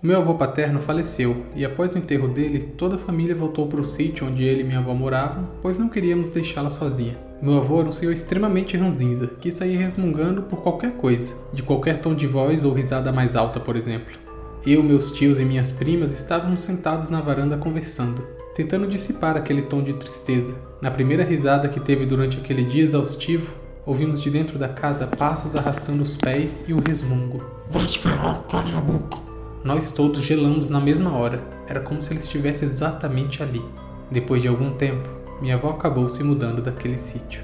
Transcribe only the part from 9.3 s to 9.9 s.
que saía